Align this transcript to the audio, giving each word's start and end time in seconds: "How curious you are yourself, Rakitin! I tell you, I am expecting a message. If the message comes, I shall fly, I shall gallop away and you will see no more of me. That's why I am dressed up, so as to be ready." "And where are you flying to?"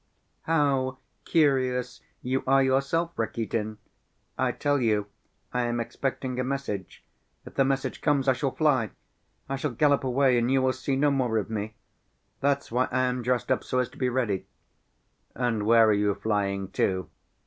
"How 0.47 0.97
curious 1.25 2.01
you 2.23 2.43
are 2.47 2.63
yourself, 2.63 3.11
Rakitin! 3.15 3.77
I 4.35 4.51
tell 4.51 4.79
you, 4.81 5.05
I 5.53 5.65
am 5.67 5.79
expecting 5.79 6.39
a 6.39 6.43
message. 6.43 7.03
If 7.45 7.53
the 7.53 7.63
message 7.65 8.01
comes, 8.01 8.27
I 8.27 8.33
shall 8.33 8.49
fly, 8.49 8.89
I 9.47 9.57
shall 9.57 9.69
gallop 9.73 10.03
away 10.03 10.39
and 10.39 10.49
you 10.51 10.59
will 10.63 10.73
see 10.73 10.95
no 10.95 11.11
more 11.11 11.37
of 11.37 11.51
me. 11.51 11.75
That's 12.39 12.71
why 12.71 12.87
I 12.89 13.03
am 13.03 13.21
dressed 13.21 13.51
up, 13.51 13.63
so 13.63 13.77
as 13.77 13.89
to 13.89 13.97
be 13.99 14.09
ready." 14.09 14.47
"And 15.35 15.67
where 15.67 15.85
are 15.89 15.93
you 15.93 16.15
flying 16.15 16.69
to?" 16.69 17.07